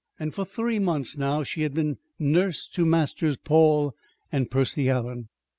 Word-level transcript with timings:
For 0.31 0.45
three 0.45 0.79
months 0.79 1.15
now 1.15 1.43
she 1.43 1.61
had 1.61 1.75
been 1.75 1.99
nurse 2.17 2.67
to 2.69 2.87
Masters 2.87 3.37
Paul 3.37 3.95
and 4.31 4.49
Percy 4.49 4.89
Allen. 4.89 5.29